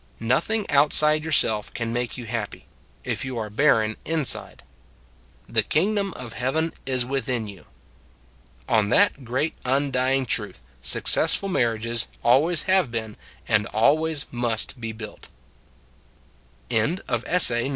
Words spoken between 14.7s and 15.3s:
be built.